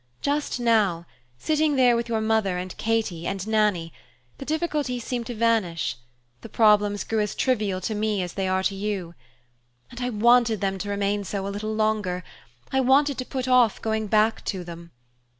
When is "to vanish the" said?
5.27-6.49